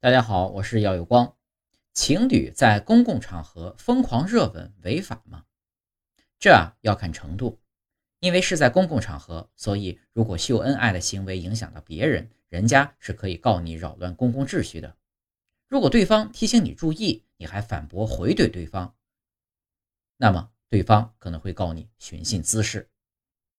[0.00, 1.34] 大家好，我是耀有光。
[1.92, 5.44] 情侣在公共场合疯狂热吻违法吗？
[6.38, 7.58] 这要看程度，
[8.20, 14.96] 因为是在公共场合，所以如果秀恩爱的行为影响到别人，人家是可以告你扰乱公共秩序的。
[15.66, 18.94] 如果对方提醒你注意，你还反驳回怼对方。
[20.16, 22.88] 那么对方可能会告你寻衅滋事。